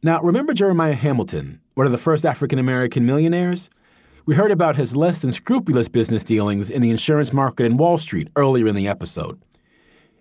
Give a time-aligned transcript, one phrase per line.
[0.00, 3.68] Now, remember Jeremiah Hamilton, one of the first African American millionaires?
[4.26, 7.98] We heard about his less than scrupulous business dealings in the insurance market in Wall
[7.98, 9.42] Street earlier in the episode.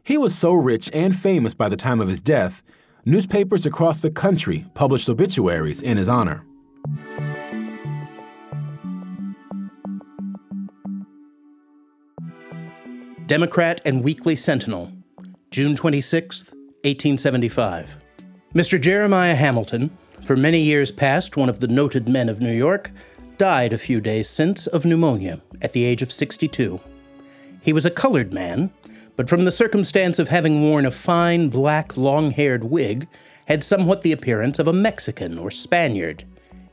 [0.03, 2.63] He was so rich and famous by the time of his death,
[3.05, 6.44] newspapers across the country published obituaries in his honor.
[13.28, 14.91] Democrat and Weekly Sentinel,
[15.52, 18.06] June 26, 1875.
[18.54, 18.79] Mr.
[18.79, 22.91] Jeremiah Hamilton, for many years past one of the noted men of New York,
[23.38, 26.80] died a few days since of pneumonia at the age of 62.
[27.62, 28.71] He was a colored man,
[29.18, 33.07] but from the circumstance of having worn a fine black long haired wig,
[33.48, 36.23] had somewhat the appearance of a Mexican or Spaniard.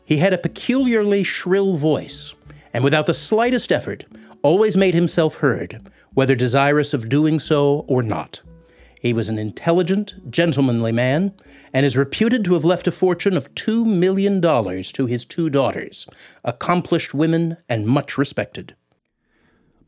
[0.04, 2.34] He had a peculiarly shrill voice,
[2.72, 4.04] and without the slightest effort,
[4.42, 8.40] always made himself heard, whether desirous of doing so or not.
[9.04, 11.34] He was an intelligent, gentlemanly man,
[11.74, 16.06] and is reputed to have left a fortune of $2 million to his two daughters,
[16.42, 18.74] accomplished women and much respected.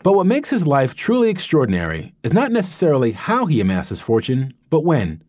[0.03, 4.53] But what makes his life truly extraordinary is not necessarily how he amassed his fortune,
[4.69, 5.23] but when.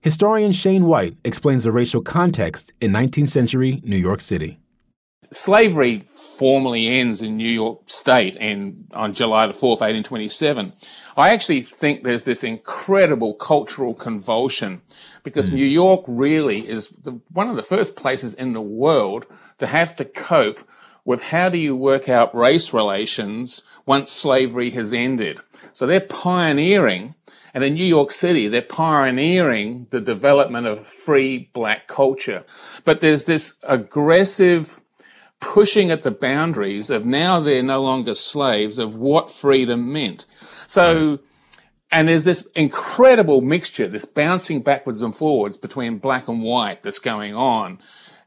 [0.00, 4.58] Historian Shane White explains the racial context in 19th century New York City.
[5.32, 6.04] Slavery
[6.38, 10.72] formally ends in New York State and on July the 4th, 1827.
[11.16, 14.80] I actually think there's this incredible cultural convulsion
[15.24, 15.54] because mm.
[15.54, 19.26] New York really is the, one of the first places in the world
[19.58, 20.60] to have to cope
[21.04, 25.40] with how do you work out race relations once slavery has ended.
[25.72, 27.14] So they're pioneering,
[27.54, 32.44] and in New York City, they're pioneering the development of free black culture.
[32.84, 34.78] But there's this aggressive
[35.40, 40.26] pushing at the boundaries of now they're no longer slaves of what freedom meant.
[40.66, 41.20] So,
[41.90, 46.98] and there's this incredible mixture, this bouncing backwards and forwards between black and white that's
[46.98, 47.78] going on.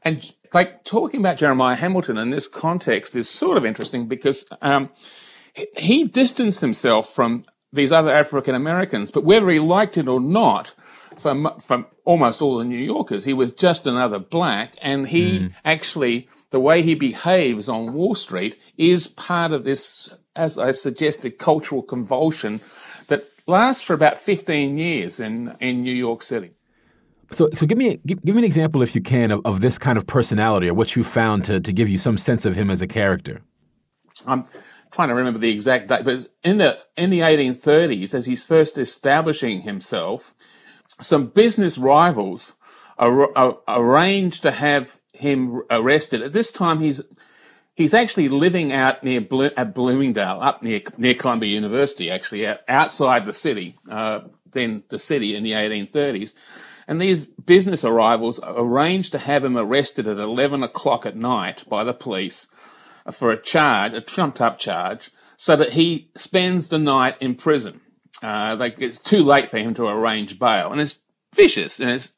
[0.02, 4.90] And like talking about Jeremiah Hamilton in this context is sort of interesting because um,
[5.76, 10.74] he distanced himself from these other African Americans, but whether he liked it or not,
[11.18, 15.54] from, from almost all the New Yorkers, he was just another black, and he mm.
[15.64, 21.38] actually the way he behaves on Wall Street is part of this, as I suggested,
[21.38, 22.60] cultural convulsion
[23.08, 26.52] that lasts for about 15 years in, in New York City.
[27.30, 29.78] So, so give me give, give me an example, if you can, of, of this
[29.78, 32.70] kind of personality or what you found to, to give you some sense of him
[32.70, 33.40] as a character.
[34.26, 34.44] I'm
[34.92, 38.76] trying to remember the exact date, but in the in the 1830s, as he's first
[38.76, 40.34] establishing himself,
[41.00, 42.54] some business rivals
[42.98, 46.22] ar- ar- arranged to have him arrested.
[46.22, 47.00] At this time, he's
[47.74, 53.24] he's actually living out near Blo- at Bloomingdale, up near near Columbia University, actually outside
[53.24, 54.20] the city, uh,
[54.52, 56.34] then the city in the 1830s.
[56.88, 61.84] And these business arrivals arranged to have him arrested at 11 o'clock at night by
[61.84, 62.48] the police
[63.10, 67.80] for a charge, a trumped up charge, so that he spends the night in prison.
[68.22, 70.98] Uh, like it's too late for him to arrange bail, and it's
[71.34, 72.12] vicious and it's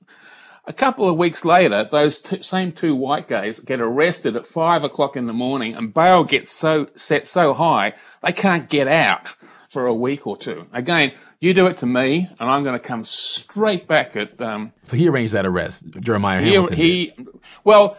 [0.66, 4.84] a couple of weeks later, those two, same two white guys get arrested at five
[4.84, 9.28] o'clock in the morning, and bail gets so set so high they can't get out
[9.68, 10.66] for a week or two.
[10.72, 14.40] Again, you do it to me, and I'm going to come straight back at.
[14.40, 16.76] Um, so he arranged that arrest, Jeremiah Hamilton.
[16.76, 17.26] He, he
[17.64, 17.98] well,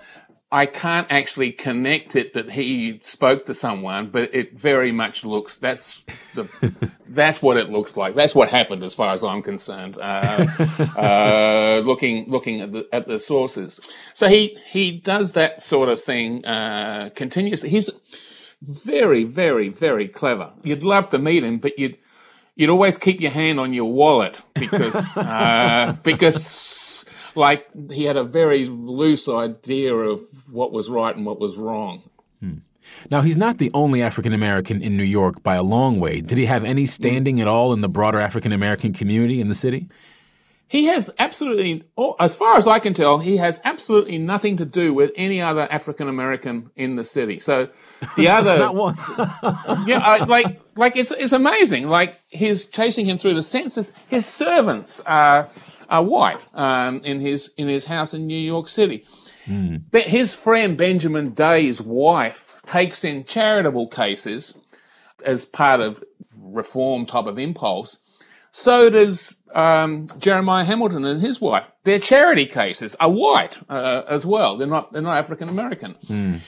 [0.55, 5.57] I can't actually connect it that he spoke to someone, but it very much looks
[5.57, 6.01] that's
[6.33, 6.47] the
[7.09, 8.13] that's what it looks like.
[8.13, 9.97] That's what happened, as far as I'm concerned.
[9.97, 10.47] Uh,
[10.95, 13.81] uh, looking looking at the at the sources,
[14.13, 17.67] so he he does that sort of thing uh, continuously.
[17.67, 17.89] He's
[18.61, 20.53] very very very clever.
[20.63, 21.97] You'd love to meet him, but you'd
[22.55, 26.45] you'd always keep your hand on your wallet because uh, because
[27.35, 32.03] like he had a very loose idea of what was right and what was wrong.
[32.39, 32.57] Hmm.
[33.09, 36.21] Now, he's not the only African American in New York by a long way.
[36.21, 39.55] Did he have any standing at all in the broader African American community in the
[39.55, 39.87] city?
[40.67, 41.83] He has absolutely,
[42.19, 45.67] as far as I can tell, he has absolutely nothing to do with any other
[45.69, 47.39] African American in the city.
[47.39, 47.69] So
[48.17, 48.95] the other, not one.
[49.87, 51.87] yeah, I, like like it's it's amazing.
[51.87, 53.91] Like he's chasing him through the census.
[54.09, 55.49] His servants are
[55.87, 59.05] are white um, in his in his house in New York City.
[59.45, 59.83] Mm.
[59.91, 64.55] But his friend Benjamin Day's wife takes in charitable cases
[65.23, 66.03] as part of
[66.35, 67.99] reform type of impulse.
[68.57, 71.69] So does um, Jeremiah Hamilton and his wife.
[71.83, 74.55] Their charity cases are white uh, as well.
[74.55, 75.95] They're not they're not African American.
[76.07, 76.39] Mm.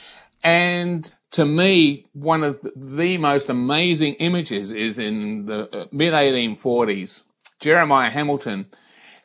[0.42, 7.24] And to me, one of the most amazing images is in the uh, mid 1840s.
[7.60, 8.68] Jeremiah Hamilton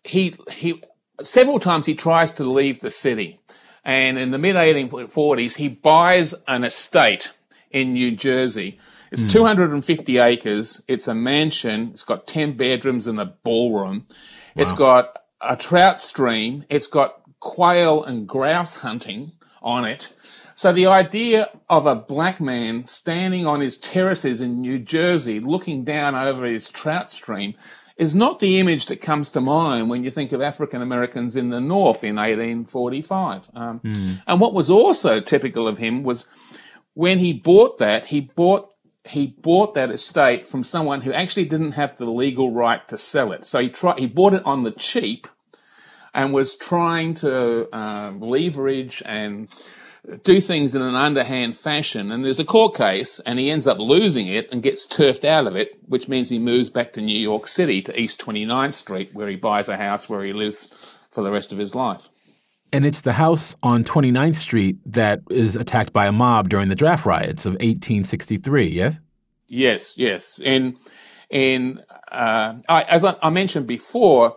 [0.02, 0.82] he he
[1.22, 3.38] several times he tries to leave the city.
[3.84, 7.30] And in the mid 1840s, he buys an estate
[7.70, 8.80] in New Jersey.
[9.12, 9.30] It's mm.
[9.30, 10.82] 250 acres.
[10.88, 11.90] It's a mansion.
[11.92, 14.06] It's got 10 bedrooms and a ballroom.
[14.08, 14.62] Wow.
[14.62, 16.64] It's got a trout stream.
[16.70, 20.12] It's got quail and grouse hunting on it.
[20.54, 25.84] So the idea of a black man standing on his terraces in New Jersey looking
[25.84, 27.54] down over his trout stream
[27.96, 31.50] is not the image that comes to mind when you think of African Americans in
[31.50, 33.50] the North in 1845.
[33.54, 34.22] Um, mm.
[34.26, 36.26] And what was also typical of him was
[36.94, 38.71] when he bought that, he bought
[39.04, 43.32] he bought that estate from someone who actually didn't have the legal right to sell
[43.32, 43.44] it.
[43.44, 45.26] So he tried he bought it on the cheap
[46.14, 49.48] and was trying to uh, leverage and
[50.24, 52.10] do things in an underhand fashion.
[52.10, 55.46] And there's a court case, and he ends up losing it and gets turfed out
[55.46, 59.10] of it, which means he moves back to New York City to East 29th Street,
[59.14, 60.68] where he buys a house where he lives
[61.10, 62.08] for the rest of his life.
[62.72, 66.74] And it's the house on 29th Street that is attacked by a mob during the
[66.74, 68.98] draft riots of 1863, yes?
[69.46, 70.40] Yes, yes.
[70.42, 70.78] And,
[71.30, 74.36] and uh, I, as I, I mentioned before,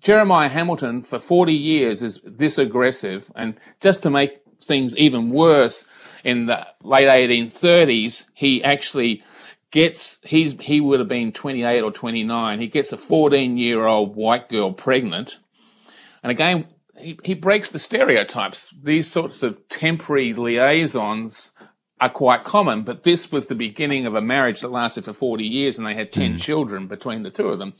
[0.00, 3.30] Jeremiah Hamilton for 40 years is this aggressive.
[3.34, 5.84] And just to make things even worse,
[6.24, 9.22] in the late 1830s, he actually
[9.70, 12.60] gets, he's, he would have been 28 or 29.
[12.60, 15.38] He gets a 14 year old white girl pregnant.
[16.22, 16.66] And again,
[16.96, 18.72] he, he breaks the stereotypes.
[18.82, 21.52] These sorts of temporary liaisons
[22.00, 25.44] are quite common, but this was the beginning of a marriage that lasted for 40
[25.44, 26.40] years and they had 10 mm.
[26.40, 27.74] children between the two of them.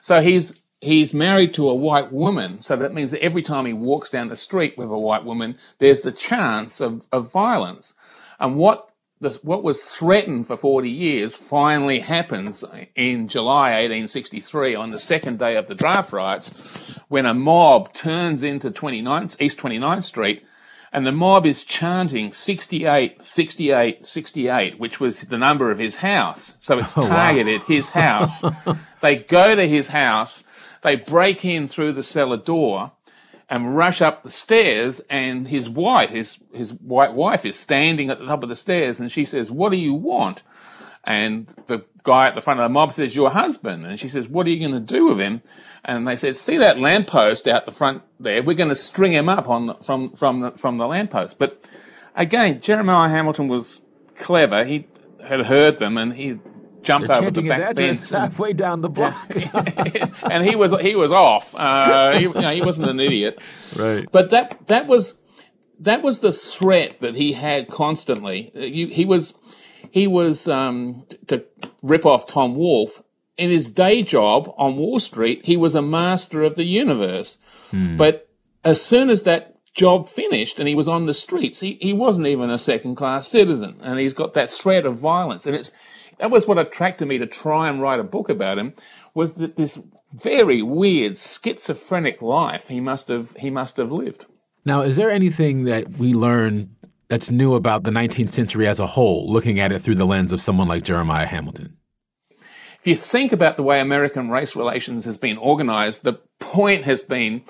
[0.00, 3.74] So he's he's married to a white woman, so that means that every time he
[3.74, 7.92] walks down the street with a white woman, there's the chance of, of violence.
[8.38, 8.89] And what
[9.20, 12.64] the, what was threatened for 40 years finally happens
[12.96, 18.42] in July 1863 on the second day of the draft riots when a mob turns
[18.42, 20.42] into 29th, East 29th Street
[20.92, 26.56] and the mob is chanting 68, 68, 68, which was the number of his house.
[26.58, 27.66] So it's oh, targeted wow.
[27.66, 28.44] his house.
[29.02, 30.42] they go to his house
[30.82, 32.92] they break in through the cellar door
[33.50, 38.20] and rush up the stairs and his wife, his, his white wife is standing at
[38.20, 40.44] the top of the stairs and she says, what do you want?
[41.02, 43.84] And the guy at the front of the mob says, your husband.
[43.84, 45.42] And she says, what are you going to do with him?
[45.84, 48.42] And they said, see that lamppost out the front there?
[48.42, 51.38] We're going to string him up on the, from, from the, from the lamppost.
[51.38, 51.64] But
[52.14, 53.80] again, Jeremiah Hamilton was
[54.14, 54.64] clever.
[54.64, 54.86] He
[55.26, 56.38] had heard them and he
[56.82, 59.30] jumped They're over the back fence halfway down the block.
[60.22, 61.54] and he was he was off.
[61.54, 63.40] Uh, he, you know, he wasn't an idiot.
[63.76, 64.06] Right.
[64.10, 65.14] But that that was
[65.80, 68.50] that was the threat that he had constantly.
[68.54, 69.34] He, he was
[69.90, 71.44] he was um, to
[71.82, 73.02] rip off Tom Wolfe.
[73.36, 77.38] In his day job on Wall Street, he was a master of the universe.
[77.70, 77.96] Hmm.
[77.96, 78.28] But
[78.64, 82.26] as soon as that job finished and he was on the streets, he, he wasn't
[82.26, 83.76] even a second class citizen.
[83.80, 85.46] And he's got that threat of violence.
[85.46, 85.72] And it's
[86.20, 88.74] that was what attracted me to try and write a book about him
[89.14, 89.78] was that this
[90.12, 94.26] very weird schizophrenic life he must have he must have lived.
[94.64, 96.76] Now, is there anything that we learn
[97.08, 100.30] that's new about the 19th century as a whole, looking at it through the lens
[100.30, 101.76] of someone like Jeremiah Hamilton?
[102.30, 107.02] If you think about the way American race relations has been organized, the point has
[107.02, 107.42] been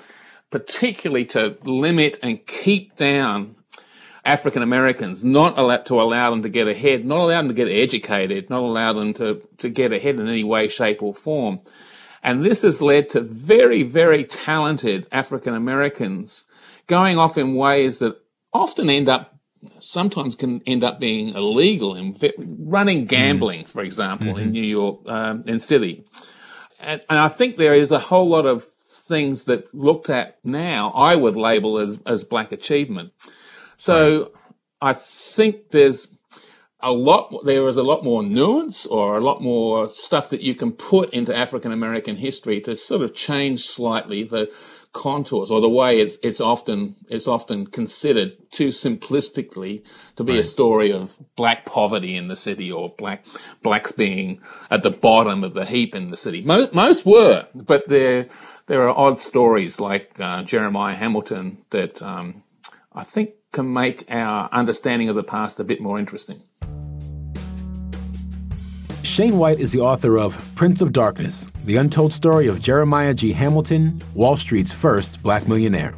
[0.49, 3.55] particularly to limit and keep down
[4.23, 7.67] African Americans, not allowed to allow them to get ahead, not allow them to get
[7.67, 11.59] educated, not allow them to, to get ahead in any way, shape, or form.
[12.23, 16.45] And this has led to very, very talented African Americans
[16.85, 18.15] going off in ways that
[18.53, 19.35] often end up,
[19.79, 23.67] sometimes can end up being illegal in running gambling, mm.
[23.67, 24.39] for example, mm-hmm.
[24.39, 26.05] in New York, um, in city.
[26.79, 30.91] And, and I think there is a whole lot of things that looked at now
[30.91, 33.13] I would label as, as black achievement.
[33.81, 34.31] So
[34.79, 36.07] I think there's
[36.81, 40.53] a lot, there is a lot more nuance or a lot more stuff that you
[40.53, 44.51] can put into African American history to sort of change slightly the
[44.93, 49.83] contours or the way it's, it's often, it's often considered too simplistically
[50.15, 50.41] to be right.
[50.41, 53.25] a story of black poverty in the city or black,
[53.63, 56.43] blacks being at the bottom of the heap in the city.
[56.43, 58.27] Most, most were, but there,
[58.67, 62.43] there are odd stories like uh, Jeremiah Hamilton that um,
[62.93, 66.41] I think can make our understanding of the past a bit more interesting.
[69.03, 73.33] Shane White is the author of Prince of Darkness, the untold story of Jeremiah G.
[73.33, 75.93] Hamilton, Wall Street's first black millionaire.